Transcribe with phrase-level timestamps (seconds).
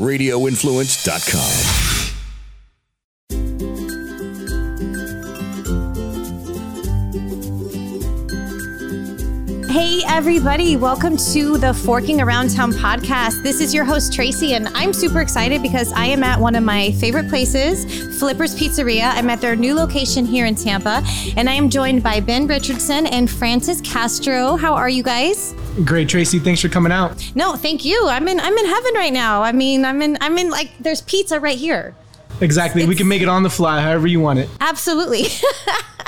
[0.00, 1.90] radioinfluence.com.
[9.70, 13.42] Hey, everybody, welcome to the Forking Around Town podcast.
[13.42, 16.64] This is your host, Tracy, and I'm super excited because I am at one of
[16.64, 17.84] my favorite places,
[18.18, 19.12] Flippers Pizzeria.
[19.14, 21.02] I'm at their new location here in Tampa,
[21.36, 24.56] and I am joined by Ben Richardson and Francis Castro.
[24.56, 25.54] How are you guys?
[25.84, 26.38] Great, Tracy.
[26.38, 27.30] Thanks for coming out.
[27.34, 28.08] No, thank you.
[28.08, 29.42] I'm in I'm in heaven right now.
[29.42, 31.94] I mean, I'm in I'm in like there's pizza right here.
[32.40, 32.86] Exactly.
[32.86, 34.48] we can make it on the fly, however you want it.
[34.60, 35.24] Absolutely.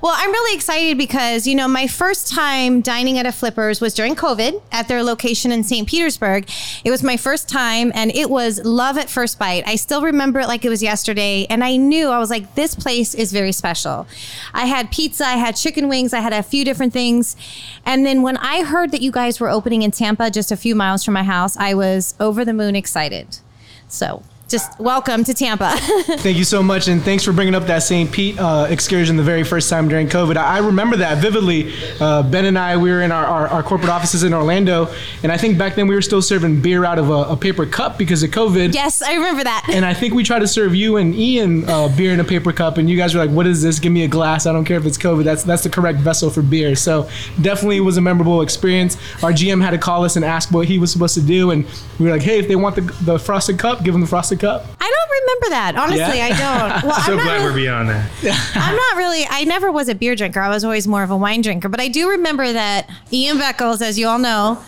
[0.00, 3.94] well, I'm really excited because, you know, my first time dining at a Flippers was
[3.94, 5.88] during COVID at their location in St.
[5.88, 6.48] Petersburg.
[6.84, 9.66] It was my first time and it was love at first bite.
[9.66, 11.46] I still remember it like it was yesterday.
[11.50, 14.06] And I knew, I was like, this place is very special.
[14.54, 17.36] I had pizza, I had chicken wings, I had a few different things.
[17.84, 20.74] And then when I heard that you guys were opening in Tampa, just a few
[20.74, 23.38] miles from my house, I was over the moon excited.
[23.88, 25.76] So, just welcome to Tampa.
[25.76, 28.10] Thank you so much, and thanks for bringing up that St.
[28.10, 30.38] Pete uh, excursion the very first time during COVID.
[30.38, 31.74] I, remember that vividly.
[32.00, 34.88] Uh, ben and I, we were in our, our, our corporate offices in Orlando,
[35.22, 37.66] and I think back then we were still serving beer out of a, a paper
[37.66, 38.72] cup because of COVID.
[38.72, 39.68] yes, I remember that.
[39.70, 42.52] And I think we tried to serve you and Ian uh, beer in a paper
[42.52, 43.78] cup, and you guys were like, "What is this?
[43.78, 44.46] Give me a glass.
[44.46, 45.24] I don't care if it's COVID.
[45.24, 47.08] That's that's the correct vessel for beer." So
[47.42, 48.96] definitely was a memorable experience.
[49.22, 51.66] Our GM had to call us and ask what he was supposed to do, and
[51.98, 54.37] we were like, "Hey, if they want the, the frosted cup, give them the frosted
[54.38, 55.76] cup." I don't remember that.
[55.76, 56.24] Honestly, Yeah?
[56.26, 56.82] I don't.
[56.88, 58.10] Well, So I'm not glad really, we're beyond that.
[58.54, 59.26] I'm not really.
[59.28, 60.40] I never was a beer drinker.
[60.40, 61.68] I was always more of a wine drinker.
[61.68, 64.62] But I do remember that Ian Beckles, as you all know,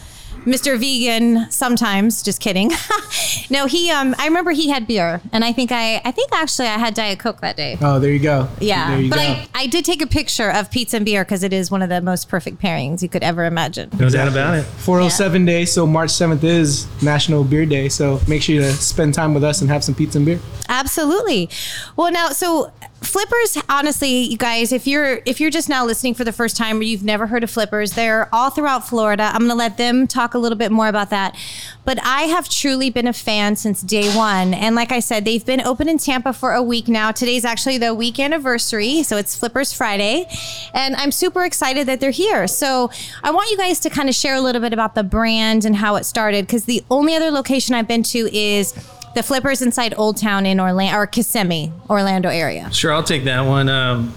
[0.51, 0.79] Mr.
[0.79, 1.51] Vegan.
[1.51, 2.71] Sometimes, just kidding.
[3.51, 3.91] no, he.
[3.91, 6.01] Um, I remember he had beer, and I think I.
[6.05, 7.79] I think actually I had Diet Coke that day.
[7.81, 8.49] Oh, there you go.
[8.61, 9.23] Yeah, there you but go.
[9.23, 11.89] I, I did take a picture of pizza and beer because it is one of
[11.89, 13.91] the most perfect pairings you could ever imagine.
[13.99, 14.63] No doubt about it.
[14.65, 17.89] 407 day, so March 7th is National Beer Day.
[17.89, 20.41] So make sure you spend time with us and have some pizza and beer.
[20.69, 21.49] Absolutely.
[21.97, 22.73] Well, now, so
[23.11, 26.79] flippers, honestly, you guys, if you're if you're just now listening for the first time
[26.79, 29.25] or you've never heard of flippers, they're all throughout Florida.
[29.25, 31.37] I'm going to let them talk a little bit more about that.
[31.85, 35.45] But I have truly been a fan since day one, and like I said, they've
[35.45, 37.11] been open in Tampa for a week now.
[37.11, 40.27] Today's actually the week anniversary, so it's Flippers Friday,
[40.73, 42.47] and I'm super excited that they're here.
[42.47, 42.91] So
[43.25, 45.75] I want you guys to kind of share a little bit about the brand and
[45.77, 48.73] how it started, because the only other location I've been to is
[49.15, 52.71] the Flippers inside Old Town in Orlando or Kissimmee, Orlando area.
[52.73, 53.69] Sure, I'll take that one.
[53.69, 54.15] Um,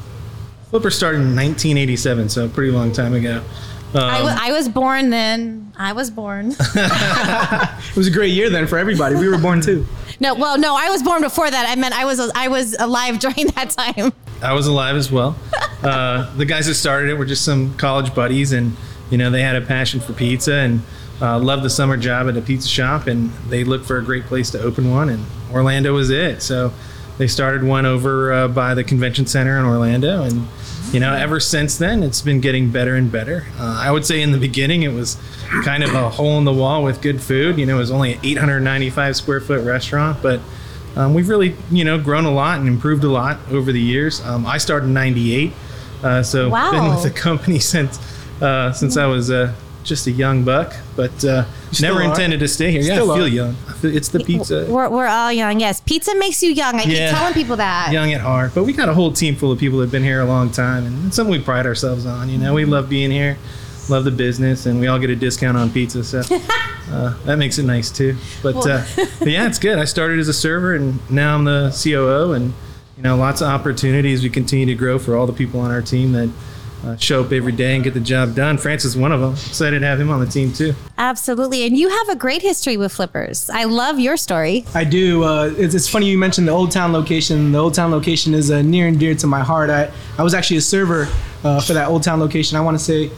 [0.69, 3.43] Flipper started in 1987, so a pretty long time ago.
[3.93, 5.71] Um, I was born then.
[5.77, 6.55] I was born.
[6.75, 9.15] It was a great year then for everybody.
[9.15, 9.85] We were born too.
[10.19, 11.67] no, well, no, I was born before that.
[11.69, 14.11] I meant I was I was alive during that time.
[14.41, 15.35] I was alive as well.
[15.83, 18.71] Uh, the guys that started it were just some college buddies, and
[19.13, 20.81] you know they had a passion for pizza and
[21.21, 24.25] uh, loved the summer job at a pizza shop, and they looked for a great
[24.25, 26.41] place to open one, and Orlando was it.
[26.41, 26.73] So
[27.19, 30.47] they started one over uh, by the convention center in Orlando, and
[30.91, 33.45] you know ever since then it's been getting better and better.
[33.59, 35.15] Uh, I would say in the beginning it was
[35.63, 37.59] kind of a hole in the wall with good food.
[37.59, 40.39] You know, it was only an 895 square foot restaurant, but
[40.95, 44.21] um, we've really, you know, grown a lot and improved a lot over the years.
[44.21, 45.53] Um, I started in '98,
[46.03, 46.71] uh, so Wow.
[46.71, 47.99] been with the company since
[48.43, 51.45] uh, since I was uh, just a young buck, but uh,
[51.81, 52.03] never are.
[52.03, 52.81] intended to stay here.
[52.81, 53.27] Yeah, Still I feel are.
[53.29, 53.55] young.
[53.67, 54.65] I feel, it's the pizza.
[54.69, 55.59] We're, we're all young.
[55.59, 56.75] Yes, pizza makes you young.
[56.79, 57.09] I Yeah.
[57.09, 57.91] keep telling people that.
[57.91, 60.03] Young at heart, but we got a whole team full of people that have been
[60.03, 62.29] here a long time, and it's something we pride ourselves on.
[62.29, 63.37] You know, we love being here,
[63.89, 66.19] love the business, and we all get a discount on pizza, so
[66.91, 68.15] uh, that makes it nice too.
[68.41, 68.83] But, uh,
[69.19, 69.79] but yeah, it's good.
[69.79, 72.53] I started as a server, and now I'm the COO, and
[72.97, 74.21] you know, lots of opportunities.
[74.23, 76.29] We continue to grow for all the people on our team that
[76.83, 78.57] uh, show up every day and get the job done.
[78.57, 79.33] Francis is one of them.
[79.33, 80.73] Excited to have him on the team too.
[80.97, 81.65] Absolutely.
[81.65, 83.49] And you have a great history with flippers.
[83.49, 84.65] I love your story.
[84.73, 85.23] I do.
[85.23, 87.51] Uh, it's, it's funny you mentioned the Old Town location.
[87.51, 89.69] The Old Town location is uh, near and dear to my heart.
[89.69, 91.07] I, I was actually a server
[91.43, 92.57] uh, for that Old Town location.
[92.57, 93.09] I want to say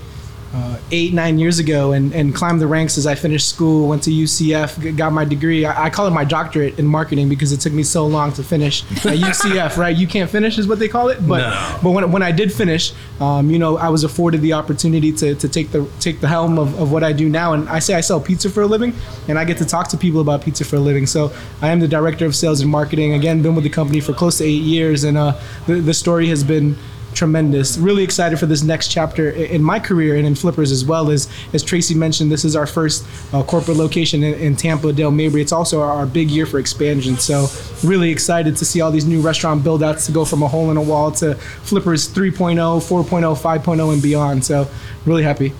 [0.55, 4.03] uh, eight, nine years ago and, and climbed the ranks as I finished school, went
[4.03, 5.65] to UCF, got my degree.
[5.65, 8.43] I, I call it my doctorate in marketing because it took me so long to
[8.43, 9.93] finish at UCF, right?
[9.95, 11.27] You can't finish is what they call it.
[11.27, 11.79] But, No.
[11.83, 15.35] but when, when I did finish, um, you know, I was afforded the opportunity to,
[15.35, 17.51] to take the take the helm of, of what I do now.
[17.53, 18.93] And I say I sell pizza for a living,
[19.27, 21.05] and I get to talk to people about pizza for a living.
[21.05, 23.13] So I am the director of sales and marketing.
[23.13, 25.33] Again, been with the company for close to eight years, and uh,
[25.67, 26.77] the, the story has been
[27.15, 27.77] tremendous.
[27.77, 31.09] Really excited for this next chapter in my career and in Flippers as well.
[31.09, 35.11] As as Tracy mentioned, this is our first uh, corporate location in, in Tampa, Dale
[35.11, 35.41] Mabry.
[35.41, 37.17] It's also our, our big year for expansion.
[37.17, 37.47] So
[37.83, 40.71] really excited to see all these new restaurant build outs to go from a hole
[40.71, 44.45] in a wall to Flippers 3.0, 4.0, 5.0, and beyond.
[44.45, 44.67] So
[45.05, 45.53] really happy.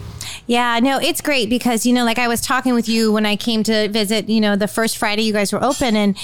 [0.48, 3.36] Yeah, no, it's great because, you know, like I was talking with you when I
[3.36, 6.16] came to visit, you know, the first Friday you guys were open and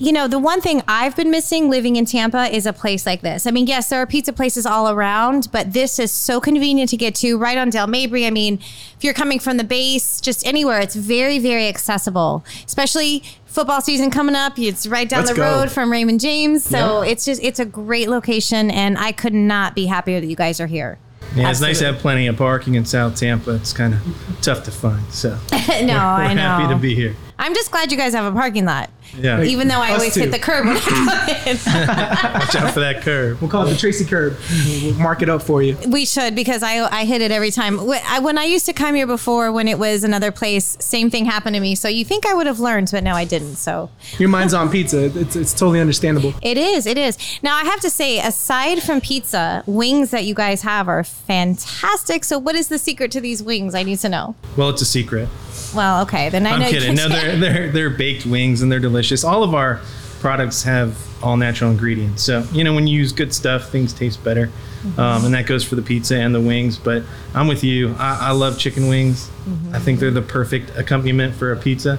[0.00, 3.20] you know, the one thing I've been missing living in Tampa is a place like
[3.20, 3.46] this.
[3.46, 6.96] I mean, yes, there are pizza places all around, but this is so convenient to
[6.96, 8.24] get to right on Dale Mabry.
[8.24, 8.54] I mean,
[8.96, 14.10] if you're coming from the base, just anywhere, it's very, very accessible, especially football season
[14.10, 14.56] coming up.
[14.58, 15.42] It's right down Let's the go.
[15.60, 16.64] road from Raymond James.
[16.64, 17.10] So Yeah.
[17.10, 18.70] it's just, it's a great location.
[18.70, 20.98] And I could not be happier that you guys are here.
[21.34, 23.54] Yeah, it's nice to have plenty of parking in South Tampa.
[23.56, 24.00] It's kind of
[24.42, 25.10] tough to find.
[25.12, 26.40] So no, we're I know.
[26.42, 27.16] happy to be here.
[27.38, 28.90] I'm just glad you guys have a parking lot.
[29.16, 30.20] Yeah, Even though I Us always too.
[30.20, 31.08] hit the curb when I come
[31.48, 31.56] in.
[32.40, 33.40] watch out for that curb.
[33.40, 34.36] We'll call it the Tracy curb.
[34.82, 35.78] We'll mark it up for you.
[35.88, 37.78] We should because I I hit it every time.
[37.86, 41.54] When I used to come here before, when it was another place, same thing happened
[41.54, 41.74] to me.
[41.74, 43.56] So you think I would have learned, but no, I didn't.
[43.56, 43.88] So
[44.18, 45.06] Your mind's on pizza.
[45.18, 46.34] It's, it's totally understandable.
[46.42, 47.16] it is, it is.
[47.42, 52.24] Now I have to say, aside from pizza, wings that you guys have are fantastic.
[52.24, 53.74] So what is the secret to these wings?
[53.74, 54.34] I need to know.
[54.56, 55.28] Well, it's a secret.
[55.74, 56.66] Well, okay, then I I'm know.
[56.68, 56.94] you kidding.
[56.94, 59.24] No, can- they're they're they're baked wings and they're delicious.
[59.24, 59.80] All of our
[60.20, 62.22] products have all natural ingredients.
[62.22, 65.00] So you know when you use good stuff, things taste better, Mm-hmm.
[65.00, 66.78] um, and that goes for the pizza and the wings.
[66.78, 67.02] But
[67.34, 67.96] I'm with you.
[67.98, 69.28] I, I love chicken wings.
[69.44, 69.74] Mm-hmm.
[69.74, 71.98] I think they're the perfect accompaniment for a pizza.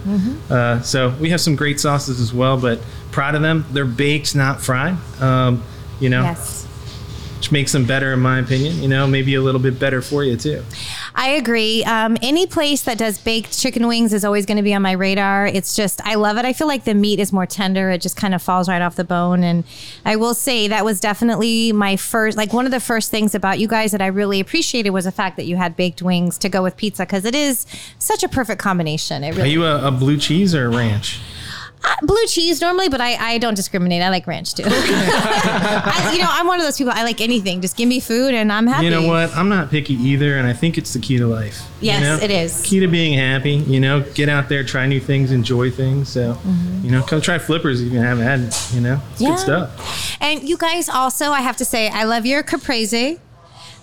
[0.49, 2.79] Uh, so we have some great sauces as well, but
[3.11, 3.65] proud of them.
[3.73, 4.95] They're baked, not fried.
[5.21, 5.61] Um,
[5.99, 6.65] you know, Yes.
[7.39, 8.83] Which makes them better in my opinion.
[8.83, 10.61] You know, maybe a little bit better for you too.
[11.15, 11.85] I agree.
[11.85, 14.91] Um, any place that does baked chicken wings is always going to be on my
[14.91, 15.47] radar.
[15.47, 16.43] It's just, I love it.
[16.43, 17.91] I feel like the meat is more tender.
[17.91, 19.45] It just kind of falls right off the bone.
[19.45, 19.63] And
[20.03, 23.57] I will say that was definitely my first, like one of the first things about
[23.57, 26.49] you guys that I really appreciated was the fact that you had baked wings to
[26.49, 27.65] go with pizza because it is
[27.99, 29.23] such a perfect combination.
[29.23, 31.21] It Are you a, a blue cheese or a ranch?
[31.81, 34.01] Uh, blue cheese normally, but I, I don't discriminate.
[34.01, 34.63] I like ranch too.
[34.67, 36.93] I, you know, I'm one of those people.
[36.93, 37.61] I like anything.
[37.61, 38.85] Just give me food and I'm happy.
[38.85, 39.33] You know what?
[39.35, 41.61] I'm not picky either, and I think it's the key to life.
[41.81, 42.17] you Yes, know?
[42.23, 42.61] it is.
[42.63, 43.51] Key to being happy.
[43.55, 46.09] You know, get out there, try new things, enjoy things.
[46.09, 46.37] So,
[46.83, 48.39] you know, come try flippers if you haven't had.
[48.41, 49.23] it, You know, it's Mm-hmm.
[49.23, 49.29] Yeah.
[49.29, 50.17] good stuff.
[50.21, 53.19] And you guys also, I have to say, I love your caprese,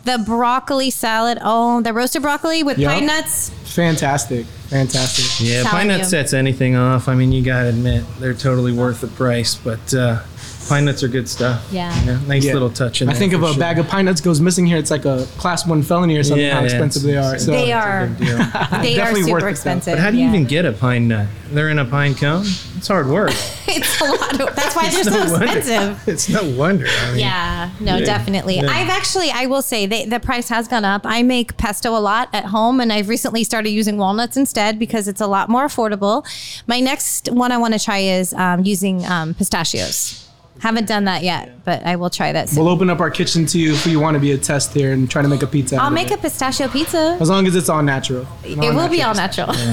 [0.07, 1.39] the broccoli salad.
[1.43, 2.91] Oh, the roasted broccoli with Yep.
[2.91, 3.51] pine nuts.
[3.65, 4.47] Fantastic.
[4.69, 5.47] Fantastic.
[5.47, 6.05] Yeah, Telling pine nut you.
[6.07, 7.09] sets anything off.
[7.09, 9.55] I mean, you gotta admit they're totally worth the price.
[9.55, 10.21] But uh,
[10.69, 11.67] pine nuts are good stuff.
[11.73, 11.99] Yeah.
[12.01, 12.53] You know, nice Yeah.
[12.55, 13.61] little touch in I there think if for a sure.
[13.61, 16.45] bag of pine nuts goes missing here, it's like a class one felony or something.
[16.45, 17.39] Yeah, how yeah, expensive they are.
[17.39, 18.07] So they are.
[18.09, 19.47] They are Definitely worth super it, though.
[19.49, 19.93] expensive.
[19.95, 20.31] But how do you yeah.
[20.31, 21.27] even get a pine nut?
[21.51, 22.43] They're in a pine cone.
[22.77, 23.33] It's hard work.
[23.69, 24.41] It's a lot.
[24.41, 25.47] Of, that's why they're It's so wonder.
[25.59, 26.09] expensive.
[26.09, 26.87] It's no wonder.
[26.89, 28.05] I mean, Yeah, no, Yeah.
[28.07, 28.57] definitely.
[28.57, 28.69] Yeah.
[28.71, 31.03] I've actually, I will say, they, the price has gone up.
[31.05, 35.09] I make pesto a lot at home, and I've recently started using walnuts instead because
[35.09, 36.25] it's a lot more affordable.
[36.69, 40.26] My next one I want to try is um, using um, pistachios.
[40.61, 42.65] Haven't done that yet, but I will try that soon.
[42.65, 44.93] we'll open up our kitchen to you if you want to be a test here
[44.93, 45.77] and try to make a pizza.
[45.77, 46.19] I'll make it.
[46.19, 47.17] a pistachio pizza.
[47.21, 48.27] as long as it's all natural.
[48.45, 49.53] It will be all natural.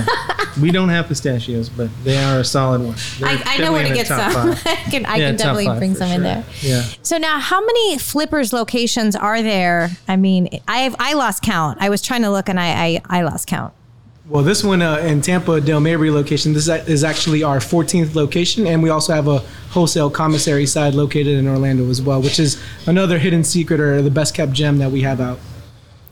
[0.61, 2.95] We don't have pistachios, but they are a solid one.
[3.17, 4.53] They're I, I know where to definitely get the top some.
[4.55, 4.67] five.
[4.67, 6.23] I can, I Yeah, can top definitely five bring for some in sure.
[6.23, 6.45] there.
[6.61, 6.83] Yeah.
[7.01, 9.89] So now, how many Flippers locations are there?
[10.07, 11.79] I mean, I've I lost count.
[11.81, 13.73] I was trying to look, and I I, I lost count.
[14.27, 18.65] Well, this one uh, in Tampa, Dale Mabry location, this is actually our 14th location,
[18.65, 19.39] and we also have a
[19.71, 24.09] wholesale commissary side located in Orlando as well, which is another hidden secret or the
[24.11, 25.39] best kept gem that we have out.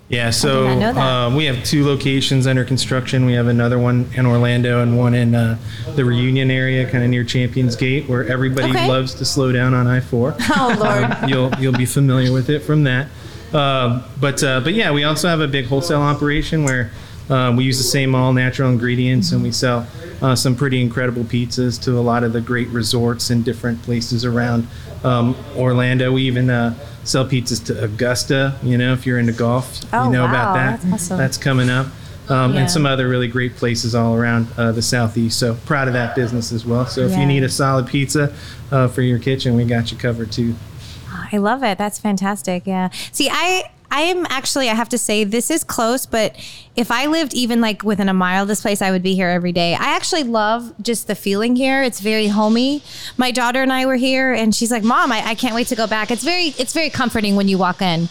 [0.09, 0.97] Yeah, so not know that.
[1.01, 3.25] um, we have two locations under construction.
[3.25, 5.57] We have another one in Orlando and one in uh,
[5.95, 8.89] the Reunion area, kind of near Champions Gate, where everybody Okay.
[8.89, 10.35] loves to slow down on I four.
[10.49, 11.15] Oh Lord.
[11.29, 13.07] you'll you'll be familiar with it from that.
[13.53, 16.91] Um, but uh, but yeah, we also have a big wholesale operation where
[17.31, 19.87] uh, we use the same all natural ingredients and we sell
[20.21, 24.23] uh, some pretty incredible pizzas to a lot of the great resorts and different places
[24.25, 24.67] around
[25.03, 26.11] um, Orlando.
[26.11, 28.55] We even uh, sell pizzas to Augusta.
[28.61, 30.81] You know, if you're into golf, Oh, you know wow, about that.
[30.81, 31.17] that's awesome.
[31.17, 31.87] That's coming up.
[32.29, 32.59] Um, Yeah.
[32.61, 35.39] And some other really great places all around uh, the southeast.
[35.39, 36.85] So proud of that business as well.
[36.85, 37.21] So if Yeah.
[37.21, 38.31] you need a solid pizza
[38.71, 40.53] uh, for your kitchen, we got you covered too.
[41.33, 41.77] I love it.
[41.77, 42.67] That's fantastic.
[42.67, 42.89] Yeah.
[43.11, 46.35] See, I I am actually I have to say this is close, but
[46.75, 49.27] if I lived even like within a mile of this place, I would be here
[49.27, 49.73] every day.
[49.75, 51.83] I actually love just the feeling here.
[51.83, 52.81] It's very homey.
[53.17, 55.75] My daughter and I were here and she's like, Mom, I, I can't wait to
[55.75, 56.09] go back.
[56.09, 58.07] It's very it's very comforting when you walk in.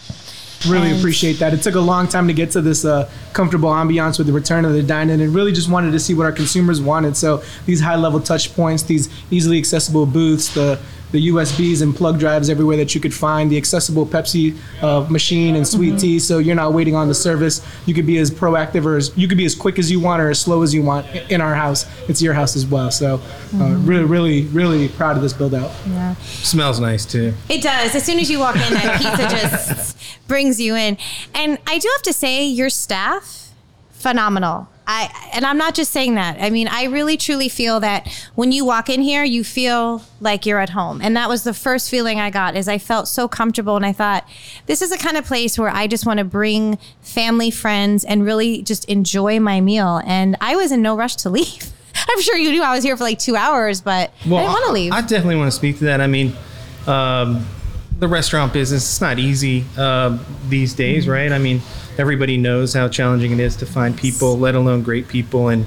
[0.69, 1.55] Really And- appreciate that.
[1.55, 4.67] It took a long time to get to this uh, comfortable ambiance with the return
[4.67, 7.17] of the dine-in, and really just wanted to see what our consumers wanted.
[7.17, 10.79] So these high-level touch points, these easily accessible booths, the
[11.13, 15.57] the USBs and plug drives everywhere that you could find, the accessible Pepsi uh, machine
[15.57, 17.67] and sweet tea, so you're not waiting on the service.
[17.87, 20.23] You could be as proactive or as, you could be as quick as you want
[20.23, 21.87] or as slow as you want in our house.
[22.09, 22.91] It's your house as well.
[22.91, 23.21] So
[23.55, 25.73] uh, really, really, really proud of this build out.
[25.87, 26.15] Yeah.
[26.17, 27.35] Smells nice too.
[27.49, 27.95] It does.
[27.95, 29.97] As soon as you walk in, that pizza just
[30.29, 30.97] brings you in.
[31.35, 33.53] And I do have to say, your staff
[33.91, 34.69] phenomenal.
[34.91, 36.39] I and I'm not just saying that.
[36.41, 40.45] I mean, I really truly feel that when you walk in here, you feel like
[40.45, 41.01] you're at home.
[41.01, 43.93] And that was the first feeling I got is I felt so comfortable and I
[43.93, 44.29] thought
[44.67, 48.25] this is the kind of place where I just want to bring family, friends and
[48.25, 50.03] really just enjoy my meal.
[50.05, 51.71] And I was in no rush to leave.
[51.95, 54.67] I'm sure you knew I was here for like 2 hours, but I didn't want
[54.67, 54.93] to leave.
[54.93, 56.01] I definitely want to speak to that.
[56.01, 56.35] I mean,
[56.89, 57.47] um,
[58.01, 61.13] the restaurant business it's not easy uh, these days, Mm-hmm.
[61.13, 61.33] right?
[61.33, 61.61] I mean,
[61.99, 65.49] everybody knows how challenging it is to find people, let alone great people.
[65.49, 65.67] And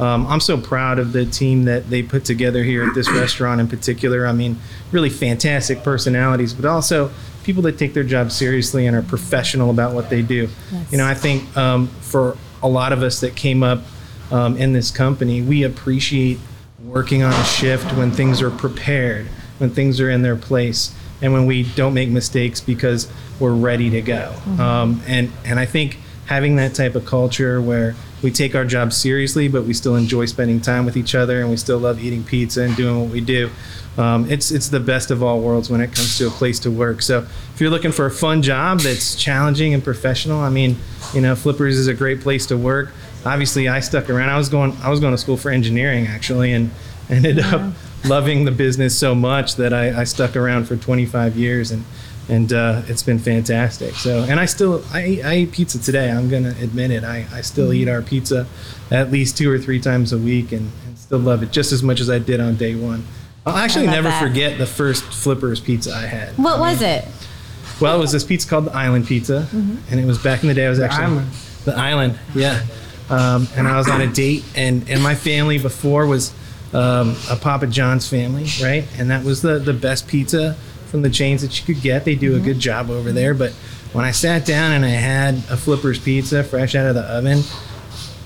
[0.00, 3.60] um, I'm so proud of the team that they put together here at this restaurant
[3.60, 4.26] in particular.
[4.26, 4.56] I mean,
[4.92, 7.10] really fantastic personalities, but also
[7.44, 10.48] people that take their job seriously and are professional about what they do.
[10.72, 10.92] Yes.
[10.92, 13.82] You know, I think um, for a lot of us that came up
[14.32, 16.38] um, in this company, we appreciate
[16.82, 19.26] working on a shift when things are prepared,
[19.58, 23.90] when things are in their place, and when we don't make mistakes because we're ready
[23.90, 24.34] to go.
[24.58, 28.92] Um, and and I think having that type of culture where we take our job
[28.92, 32.24] seriously, but we still enjoy spending time with each other, and we still love eating
[32.24, 33.50] pizza and doing what we do.
[33.98, 36.70] Um, it's it's the best of all worlds when it comes to a place to
[36.70, 37.02] work.
[37.02, 37.20] So
[37.54, 40.76] if you're looking for a fun job that's challenging and professional, I mean,
[41.12, 42.90] you know, Flippers is a great place to work.
[43.24, 44.30] Obviously, I stuck around.
[44.30, 46.70] I was going I was going to school for engineering actually, and
[47.10, 47.72] ended up
[48.04, 51.84] loving the business so much that I, I stuck around for 25 years and
[52.26, 53.94] and uh, it's been fantastic.
[53.96, 56.10] So and I still I, eat- I eat pizza today.
[56.10, 57.04] I'm gonna admit it.
[57.04, 58.46] I, I still eat our pizza
[58.90, 61.82] at least two or three times a week and, and still love it just as
[61.82, 63.04] much as I did on day one.
[63.46, 64.22] I'll actually never that.
[64.22, 66.38] forget the first Flippers pizza I had.
[66.38, 67.04] what was it?
[67.80, 70.54] Well, it was this pizza called the Island Pizza, and it was back in the
[70.54, 70.64] day.
[70.64, 71.28] I was actually Island.
[71.64, 72.64] the Island, yeah.
[73.10, 76.32] Um, and I was on a date, and and my family before was
[76.74, 78.84] um, a Papa John's family, right?
[78.98, 80.54] And that was the the best pizza
[80.86, 82.04] from the chains that you could get.
[82.04, 83.34] They do a good job over there.
[83.34, 83.52] But
[83.92, 87.42] when I sat down and I had a Flippers pizza fresh out of the oven,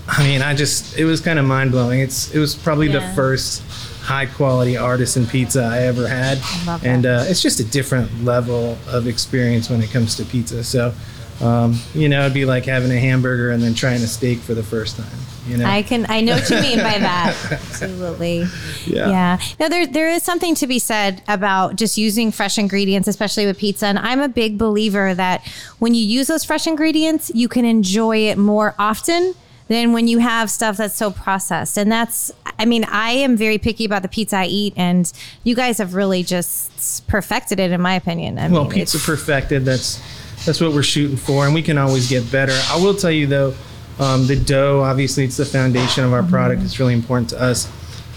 [0.07, 1.99] I mean, I just it was kind of mind blowing.
[1.99, 3.61] It's it was probably the first
[4.01, 8.75] high quality artisan pizza I ever had, love and uh, it's just a different level
[8.87, 10.63] of experience when it comes to pizza.
[10.63, 10.93] So,
[11.41, 14.53] um, you know, it'd be like having a hamburger and then trying a steak for
[14.53, 15.07] the first time.
[15.47, 17.35] You know, I can I know what you mean by that.
[17.51, 18.45] Absolutely.
[18.85, 19.09] Yeah.
[19.09, 19.39] Yeah.
[19.59, 23.57] No, there there is something to be said about just using fresh ingredients, especially with
[23.57, 23.87] pizza.
[23.87, 25.45] And I'm a big believer that
[25.79, 29.33] when you use those fresh ingredients, you can enjoy it more often
[29.69, 31.77] than when you have stuff that's so processed.
[31.77, 35.11] And that's I mean, I am very picky about the pizza I eat and
[35.43, 38.37] you guys have really just perfected it in my opinion.
[38.37, 39.65] I well, mean, pizza perfected.
[39.65, 40.01] That's
[40.45, 42.53] that's what we're shooting for, and we can always get better.
[42.69, 43.53] I will tell you though,
[43.99, 46.61] um, the dough obviously it's the foundation of our product.
[46.63, 47.69] It's really important to us.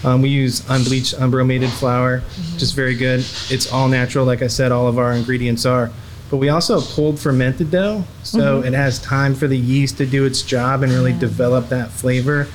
[0.05, 2.19] Um, we use unbleached, unbromated flour,
[2.53, 3.19] which is very good.
[3.49, 4.71] It's all natural, like I said.
[4.71, 5.91] All of our ingredients are.
[6.29, 10.05] But we also have cold fermented dough, so it has time for the yeast to
[10.05, 12.47] do its job and really develop that flavor.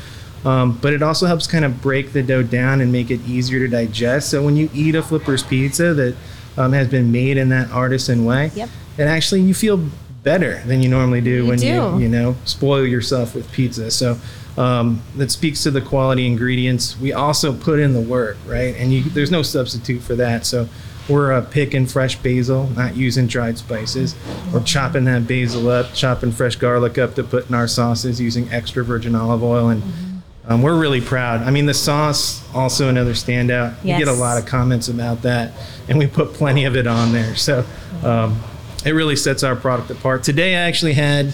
[0.44, 3.60] Um, but it also helps kind of break the dough down and make it easier
[3.60, 4.30] to digest.
[4.30, 6.16] So when you eat a Flippers pizza that
[6.56, 8.68] um, has been made in that artisan way, Yep.
[8.98, 9.88] It actually you feel
[10.22, 11.98] better than you normally do when you do.
[12.00, 13.90] you know spoil yourself with pizza.
[13.90, 14.18] So
[14.58, 16.98] um, that speaks to the quality ingredients.
[16.98, 18.74] We also put in the work, right?
[18.76, 20.44] And you, there's no substitute for that.
[20.44, 20.68] So
[21.08, 24.16] we're uh, picking fresh basil, not using dried spices.
[24.52, 28.50] We're chopping that basil up, chopping fresh garlic up to put in our sauces using
[28.50, 29.82] extra virgin olive oil and.
[30.50, 31.42] Um, we're really proud.
[31.42, 33.82] I mean, the sauce also another standout.
[33.82, 35.52] We get a lot of comments about that,
[35.90, 37.36] and we put plenty of it on there.
[37.36, 37.66] So
[38.02, 38.40] um,
[38.84, 40.22] it really sets our product apart.
[40.22, 41.32] Today, I actually had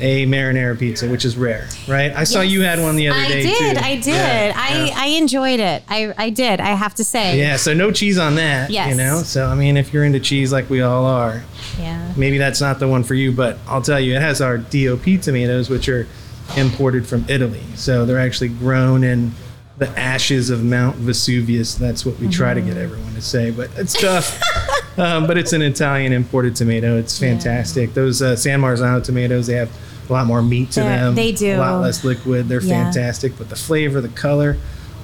[0.00, 2.12] a marinara pizza, which is rare, right?
[2.12, 3.82] I saw you had one the other I day did, too.
[3.82, 4.06] I did.
[4.06, 4.94] Yeah, I, yeah.
[4.96, 5.84] I enjoyed it.
[5.88, 7.38] I, I did, I have to say.
[7.38, 8.70] Yeah, so no cheese on that.
[8.70, 8.90] Yes.
[8.90, 11.42] You know, so I mean, if you're into cheese like we all are,
[11.78, 12.12] Yeah.
[12.16, 13.30] maybe that's not the one for you.
[13.32, 16.08] But I'll tell you, it has our DOP tomatoes, which are
[16.56, 17.62] imported from Italy.
[17.76, 19.32] So they're actually grown in
[19.78, 21.74] the ashes of Mount Vesuvius.
[21.74, 22.78] That's what we try to get mm-hmm.
[22.78, 24.40] everyone to say, but it's tough.
[24.96, 26.96] um, but it's an Italian imported tomato.
[26.98, 27.94] It's fantastic.
[27.94, 29.70] Those uh, San Marzano tomatoes, they have
[30.08, 31.14] a lot more meat to They're- them.
[31.14, 31.56] they do.
[31.56, 32.48] A lot less liquid.
[32.48, 32.84] They're Yeah.
[32.84, 33.36] fantastic.
[33.38, 34.56] But the flavor, the color,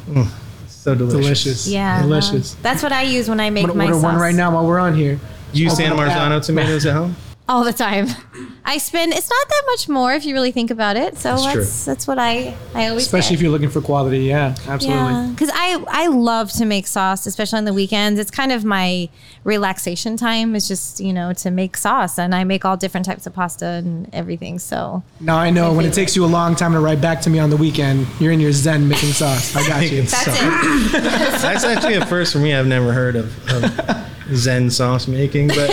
[0.09, 0.29] mm,
[0.69, 1.21] so delicious.
[1.23, 1.69] Delicious.
[1.69, 2.03] Yeah.
[2.03, 2.57] Delicious.
[2.63, 4.13] That's what I use when I make I'm my gonna order sauce.
[4.15, 5.19] one right now while we're on here.
[5.53, 6.43] You use San Marzano app.
[6.43, 7.17] tomatoes at home?
[7.51, 8.07] All the time.
[8.65, 11.19] I spend it's not that much more if you really think about it.
[11.19, 14.21] So That's that's that's, what I I always Especially if you're looking for quality.
[14.21, 15.03] Yeah, absolutely.
[15.03, 18.21] yeah, because I I love to make sauce, especially on the weekends.
[18.21, 19.09] It's kind of my
[19.43, 20.55] relaxation time.
[20.55, 23.67] Is just you know to make sauce, and I make all different types of pasta
[23.67, 24.61] and everything.
[24.61, 27.21] So Now I know My when it takes you a long time to write back
[27.23, 29.57] to me on the weekend, you're in your zen making sauce.
[29.57, 30.03] I got you.
[30.03, 31.03] that's it.
[31.41, 32.55] That's actually a first for me.
[32.55, 33.63] I've never heard of, of
[34.35, 35.71] Zen sauce making, but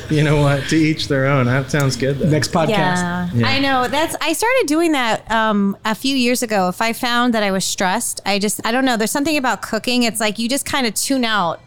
[0.10, 0.68] you know what?
[0.68, 1.46] To each their own.
[1.46, 2.18] That sounds good.
[2.18, 2.28] Though.
[2.28, 2.68] Next podcast.
[2.68, 3.30] Yeah.
[3.34, 3.48] Yeah.
[3.48, 3.88] I know.
[3.88, 6.68] That's I started doing that um, a few years ago.
[6.68, 8.96] If I found that I was stressed, I just I don't know.
[8.96, 10.02] There's something about cooking.
[10.02, 11.60] It's like you just kind of tune out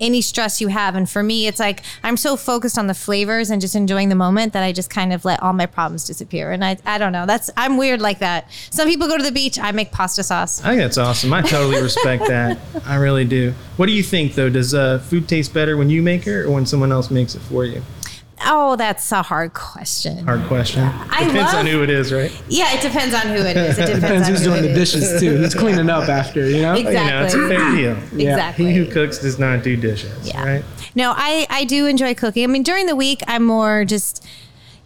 [0.00, 0.94] any stress you have.
[0.94, 4.14] And for me, it's like I'm so focused on the flavors and just enjoying the
[4.14, 6.50] moment that I just kind of let all my problems disappear.
[6.52, 7.26] And I I don't know.
[7.26, 8.50] That's I'm weird like that.
[8.70, 9.58] Some people go to the beach.
[9.58, 10.62] I make pasta sauce.
[10.62, 11.32] I think that's awesome.
[11.32, 12.58] I totally respect that.
[12.86, 13.54] I really do.
[13.76, 14.50] What do you think though?
[14.50, 17.40] Does uh, food taste better when you make it or when someone else makes it
[17.40, 17.82] for you?
[18.42, 20.24] Oh, that's a hard question.
[20.24, 20.82] Hard question.
[20.84, 22.32] I Depends on who it is, right?
[22.48, 23.78] Yeah, it depends on who it is.
[23.78, 24.92] It depends, Depends on who's who doing it the is.
[24.92, 25.36] dishes too.
[25.36, 26.74] Who's cleaning up after, you know?
[26.74, 26.94] Exactly.
[27.04, 28.18] You know, it's a fair deal.
[28.18, 28.30] Yeah.
[28.40, 28.64] Exactly.
[28.66, 30.44] He who cooks does not do dishes, Yeah.
[30.44, 30.64] right?
[30.94, 32.44] No, I I do enjoy cooking.
[32.44, 34.26] I mean, during the week, I'm more just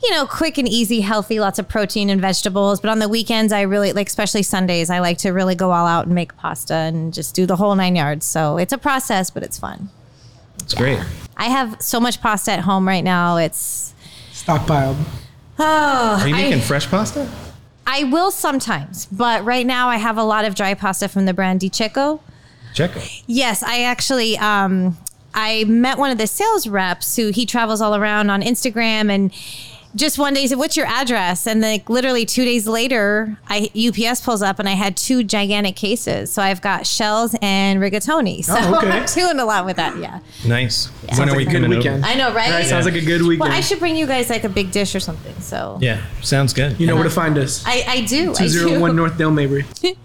[0.03, 2.79] you know, quick and easy, healthy, lots of protein and vegetables.
[2.79, 5.87] But on the weekends, I really like, especially Sundays, I like to really go all
[5.87, 8.27] out and make pasta and just do the whole nine yards.
[8.27, 9.89] So it's a process, but it's fun.
[10.61, 10.99] It's great.
[11.37, 13.37] I have so much pasta at home right now.
[13.37, 13.93] It's
[14.33, 14.97] Stockpiled.
[15.59, 17.29] oh, Are you I- making fresh pasta?
[17.87, 21.35] I will sometimes, but right now I have a lot of dry pasta from the
[21.35, 22.21] brand De Cecco.
[22.73, 23.23] Check it.
[23.27, 24.97] Yes, I actually um,
[25.35, 29.31] I met one of the sales reps who he travels all around on Instagram and
[29.97, 33.71] just one day he said, "What's your address?" And like literally two days later, I
[33.77, 36.33] UPS pulls up and I had two gigantic cases.
[36.33, 38.39] So I've got shells and rigatoni.
[38.39, 38.91] Oh, so Oh, okay.
[38.91, 39.97] I'm doing a lot with that.
[39.99, 40.87] Yeah, Nice.
[40.87, 42.05] When Sounds are we like a good coming weekend.
[42.05, 42.13] over?
[42.13, 42.51] I know, right?
[42.51, 43.41] Right, sounds like a good weekend.
[43.41, 45.35] Well, I should bring you guys like a big dish or something.
[45.41, 46.79] So Yeah, sounds good.
[46.81, 47.11] you know where uh-huh.
[47.11, 47.63] to find us.
[47.67, 48.33] I, I do.
[48.35, 48.61] I do.
[48.61, 49.65] 201 North Dale Mabry.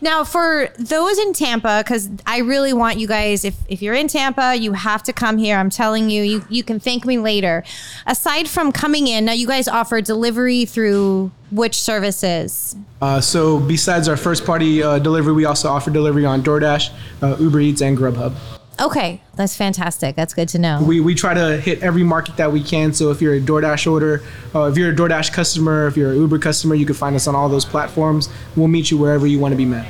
[0.00, 4.08] Now, for those in Tampa, because I really want you guys, if, if you're in
[4.08, 5.56] Tampa, you have to come here.
[5.56, 7.64] I'm telling you, you, you can thank me later.
[8.06, 12.76] Aside from coming in, now you guys offer delivery through which services?
[13.00, 16.90] Uh, so besides our first party uh, delivery, we also offer delivery on DoorDash,
[17.22, 18.34] uh, Uber Eats, and Grubhub.
[18.80, 20.16] Okay, that's fantastic.
[20.16, 20.82] That's good to know.
[20.82, 22.92] We, we try to hit every market that we can.
[22.92, 24.22] So if you're a DoorDash order,
[24.54, 27.26] uh, if you're a DoorDash customer, if you're an Uber customer, you can find us
[27.26, 28.28] on all those platforms.
[28.56, 29.86] We'll meet you wherever you want to be met.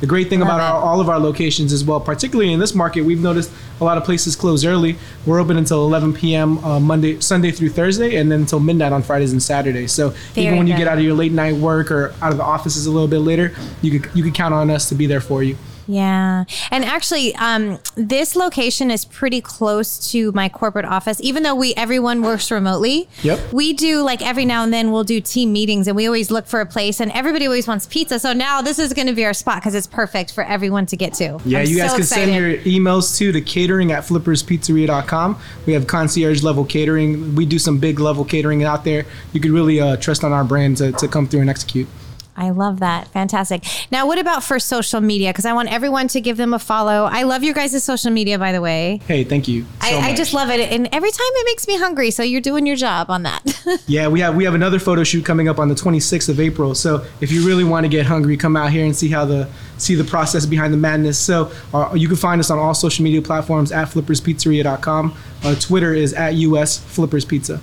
[0.00, 3.02] The great thing about our, all of our locations as well, particularly in this market,
[3.02, 4.96] we've noticed a lot of places close early.
[5.26, 6.58] We're open until 11 p.m.
[6.64, 9.92] Uh, Monday, Sunday through Thursday, and then until midnight on Fridays and Saturdays.
[9.92, 12.38] So Very even when you get out of your late night work or out of
[12.38, 15.06] the offices a little bit later, you could you could count on us to be
[15.06, 15.56] there for you.
[15.86, 16.44] Yeah.
[16.70, 21.74] And actually, um, this location is pretty close to my corporate office, even though we
[21.74, 23.08] everyone works remotely.
[23.22, 23.52] Yep.
[23.52, 26.46] We do like every now and then we'll do team meetings and we always look
[26.46, 28.18] for a place and everybody always wants pizza.
[28.18, 30.96] So now this is going to be our spot because it's perfect for everyone to
[30.96, 31.40] get to.
[31.44, 35.38] Yeah, I'm you guys so can send your emails to the catering at flipperspizzeria.com.
[35.66, 37.34] We have concierge level catering.
[37.34, 39.04] We do some big level catering out there.
[39.32, 41.88] You could really uh, trust on our brand to, to come through and execute.
[42.36, 43.08] I love that.
[43.08, 43.62] Fantastic.
[43.90, 45.30] Now, what about for social media?
[45.30, 47.04] Because I want everyone to give them a follow.
[47.04, 49.00] I love your guys' social media, by the way.
[49.06, 49.64] Hey, thank you.
[49.64, 50.60] so I, I just love it.
[50.72, 52.10] And every time it makes me hungry.
[52.10, 53.42] So you're doing your job on that.
[53.86, 56.74] Yeah, we have we have another photo shoot coming up on the 26th of April.
[56.74, 59.48] So if you really want to get hungry, come out here and see how the
[59.76, 61.18] see the process behind the madness.
[61.18, 65.16] So uh, you can find us on all social media platforms at flipperspizzeria.com.
[65.44, 67.60] Uh, Twitter is at us flippers pizza.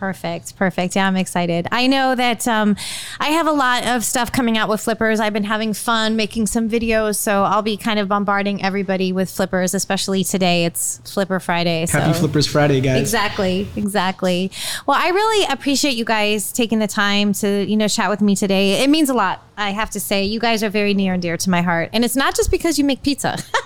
[0.00, 0.56] Perfect.
[0.56, 0.96] Perfect.
[0.96, 1.68] Yeah, I'm excited.
[1.70, 2.74] I know that um,
[3.20, 5.20] I have a lot of stuff coming out with flippers.
[5.20, 9.30] I've been having fun making some videos, so I'll be kind of bombarding everybody with
[9.30, 10.64] flippers, especially today.
[10.64, 11.86] It's Flipper Friday.
[11.86, 12.20] Happy so.
[12.20, 12.98] Flippers Friday, guys.
[12.98, 14.50] Exactly, exactly.
[14.86, 18.34] Well, I really appreciate you guys taking the time to, you know, chat with me
[18.34, 18.82] today.
[18.82, 19.42] It means a lot.
[19.58, 21.90] I have to say, you guys are very near and dear to my heart.
[21.92, 23.36] And it's not just because you make pizza.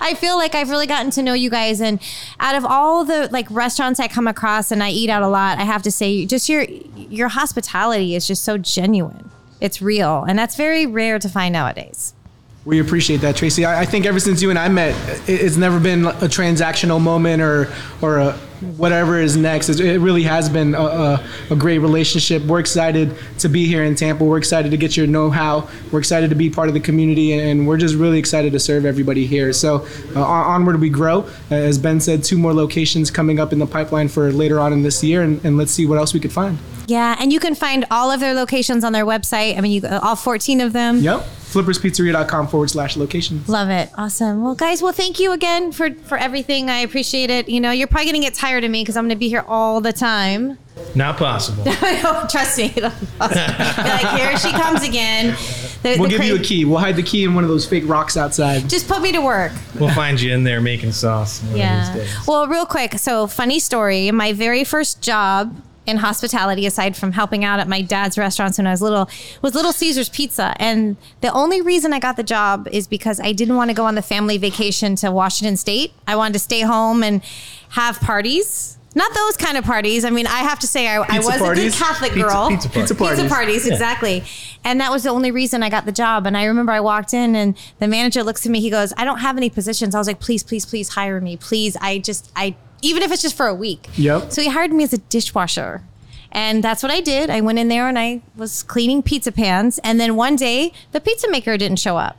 [0.00, 2.00] I feel like I've really gotten to know you guys and
[2.40, 5.58] out of all the like restaurants I come across and I eat out a lot,
[5.58, 9.30] I have to say just your your hospitality is just so genuine.
[9.60, 12.14] It's real, and that's very rare to find nowadays.
[12.64, 13.64] We appreciate that, Tracy.
[13.64, 14.94] I, I think ever since you and I met,
[15.28, 18.32] it, it's never been a transactional moment or or a
[18.76, 19.68] whatever is next.
[19.68, 22.44] It, it really has been a, a, a great relationship.
[22.44, 24.24] We're excited to be here in Tampa.
[24.24, 25.68] We're excited to get your know-how.
[25.90, 28.84] We're excited to be part of the community, and we're just really excited to serve
[28.84, 29.52] everybody here.
[29.52, 31.22] So uh, onward we grow.
[31.50, 34.72] Uh, As Ben said, two more locations coming up in the pipeline for later on
[34.72, 36.58] in this year, and, and let's see what else we could find.
[36.86, 39.56] Yeah, and you can find all of their locations on their website.
[39.58, 40.98] I mean, you all 14 of them.
[40.98, 41.26] Yep.
[41.52, 43.48] Flipperspizzeria.com forward slash locations.
[43.48, 43.90] Love it.
[43.96, 44.42] Awesome.
[44.42, 46.70] Well, guys, well, thank you again for for everything.
[46.70, 47.48] I appreciate it.
[47.48, 49.80] You know, you're probably gonna get tired of me because I'm gonna be here all
[49.80, 50.58] the time.
[50.94, 51.64] Not possible.
[52.30, 52.64] Trust me.
[52.76, 53.36] It'll be awesome.
[53.84, 55.36] Like, here she comes again.
[55.82, 56.64] The- We'll the give you a key.
[56.64, 58.68] We'll hide the key in one of those fake rocks outside.
[58.68, 59.52] Just put me to work.
[59.78, 61.40] We'll find you in there making sauce.
[61.40, 61.94] one of these Yeah.
[61.94, 62.26] days.
[62.26, 62.94] Well, real quick.
[62.98, 64.10] So, funny story.
[64.12, 65.54] My very first job
[65.86, 69.08] in hospitality aside from helping out at my dad's restaurants when I was little
[69.42, 70.54] was Little Caesars Pizza.
[70.58, 73.84] And the only reason I got the job is because I didn't want to go
[73.84, 75.92] on the family vacation to Washington State.
[76.06, 77.22] I wanted to stay home and
[77.70, 78.78] have parties.
[78.94, 80.04] Not those kind of parties.
[80.04, 81.72] I mean, I have to say, I, I was a good?
[81.72, 82.48] Catholic Pizza- girl.
[82.50, 82.68] pizza.
[82.68, 83.20] Pizza parties.
[83.20, 84.22] Pizza parties, exactly.
[84.64, 86.26] And that was the only reason I got the job.
[86.26, 88.60] And I remember I walked in and the manager looks at me.
[88.60, 89.94] He goes, I don't have any positions.
[89.94, 91.38] I was like, please, please, please hire me.
[91.38, 91.74] Please.
[91.80, 93.88] I just, I, even if it's just for a week.
[93.96, 94.32] Yep.
[94.32, 95.82] So he hired me as a dishwasher.
[96.30, 97.30] And that's what I did.
[97.30, 99.78] I went in there and I was cleaning pizza pans.
[99.84, 102.16] And then one day the pizza maker didn't show up.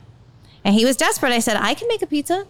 [0.64, 1.32] And he was desperate.
[1.32, 2.46] I said, I can make a pizza.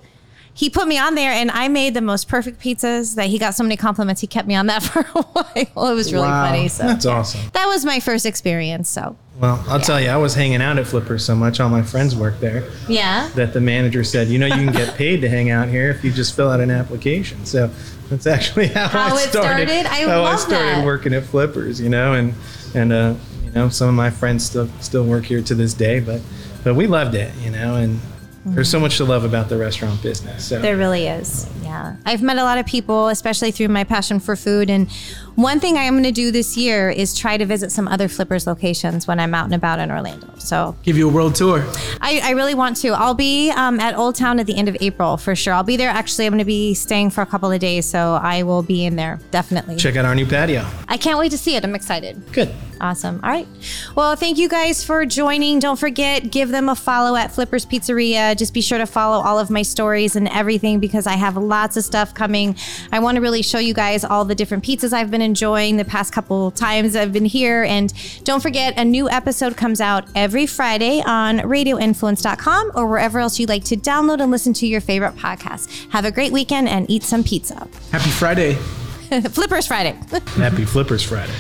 [0.56, 3.54] He put me on there and I made the most perfect pizzas that he got
[3.56, 4.20] so many compliments.
[4.20, 5.90] He kept me on that for a while.
[5.90, 6.46] It was really Wow.
[6.46, 6.68] funny.
[6.68, 7.40] So That's awesome.
[7.54, 8.88] that was my first experience.
[8.88, 11.82] So Well, I'll tell you, I was hanging out at Flippers so much, all my
[11.82, 13.28] friends work there, yeah.
[13.34, 16.04] that the manager said, you know, you can get paid to hang out here if
[16.04, 17.44] you just fill out an application.
[17.44, 17.68] So
[18.08, 19.68] that's actually how, How I it started.
[19.68, 19.86] started?
[19.86, 20.84] I how I started that.
[20.84, 22.32] working at Flippers, you know, and
[22.76, 23.14] and uh,
[23.44, 26.20] you know, some of my friends still still work here to this day, but
[26.62, 27.98] but we loved it, you know, and
[28.46, 30.44] there's so much to love about the restaurant business.
[30.46, 31.46] So There really is.
[31.74, 31.96] Yeah.
[32.06, 34.70] I've met a lot of people, especially through my passion for food.
[34.70, 34.88] And
[35.34, 38.06] one thing I am going to do this year is try to visit some other
[38.06, 40.28] Flippers locations when I'm out and about in Orlando.
[40.38, 41.64] So Give you a world tour.
[42.00, 42.90] I, I really want to.
[42.90, 45.52] I'll be um, at Old Town at the end of April for sure.
[45.52, 45.90] I'll be there.
[45.90, 47.86] Actually, I'm going to be staying for a couple of days.
[47.86, 49.74] So I will be in there definitely.
[49.76, 50.64] check out our new patio.
[50.86, 51.64] I can't wait to see it.
[51.64, 52.22] I'm excited.
[52.32, 52.54] Good.
[52.80, 53.20] Awesome.
[53.22, 53.48] All right.
[53.94, 55.58] Well, thank you guys for joining.
[55.58, 58.36] Don't forget, give them a follow at Flippers Pizzeria.
[58.36, 61.78] Just be sure to follow all of my stories and everything because I have lots
[61.78, 62.54] of stuff coming.
[62.92, 65.84] I want to really show you guys all the different pizzas I've been enjoying the
[65.86, 67.64] past couple times I've been here.
[67.64, 67.90] And
[68.22, 73.46] don't forget, a new episode comes out every Friday on radioinfluence.com or wherever else you
[73.46, 75.90] like to download and listen to your favorite podcasts.
[75.90, 77.66] Have a great weekend and eat some pizza.
[77.90, 78.54] Happy Friday.
[79.30, 79.98] Flippers Friday.
[80.36, 81.32] Happy Flippers Friday.